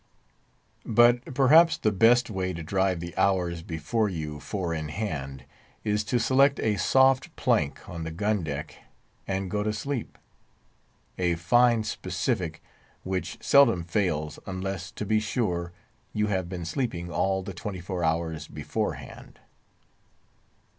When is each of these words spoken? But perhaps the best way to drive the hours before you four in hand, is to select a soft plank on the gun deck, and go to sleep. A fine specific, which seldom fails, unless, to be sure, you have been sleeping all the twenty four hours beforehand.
But 0.87 1.35
perhaps 1.35 1.77
the 1.77 1.91
best 1.91 2.27
way 2.31 2.53
to 2.53 2.63
drive 2.63 3.01
the 3.01 3.15
hours 3.17 3.61
before 3.61 4.09
you 4.09 4.39
four 4.39 4.73
in 4.73 4.87
hand, 4.89 5.45
is 5.83 6.03
to 6.05 6.17
select 6.19 6.59
a 6.59 6.77
soft 6.77 7.35
plank 7.35 7.87
on 7.87 8.03
the 8.03 8.09
gun 8.09 8.41
deck, 8.43 8.77
and 9.27 9.51
go 9.51 9.61
to 9.61 9.71
sleep. 9.71 10.17
A 11.19 11.35
fine 11.35 11.83
specific, 11.83 12.63
which 13.03 13.37
seldom 13.43 13.83
fails, 13.83 14.39
unless, 14.47 14.89
to 14.93 15.05
be 15.05 15.19
sure, 15.19 15.71
you 16.13 16.25
have 16.25 16.49
been 16.49 16.65
sleeping 16.65 17.11
all 17.11 17.43
the 17.43 17.53
twenty 17.53 17.79
four 17.79 18.03
hours 18.03 18.47
beforehand. 18.47 19.37